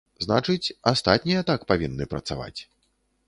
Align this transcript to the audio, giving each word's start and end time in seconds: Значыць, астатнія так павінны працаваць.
Значыць, 0.23 0.73
астатнія 0.91 1.43
так 1.51 1.67
павінны 1.71 2.07
працаваць. 2.13 2.59